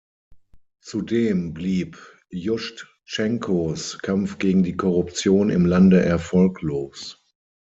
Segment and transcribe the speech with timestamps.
[0.83, 7.23] Zudem blieb Juschtschenkos Kampf gegen die Korruption im Lande erfolglos.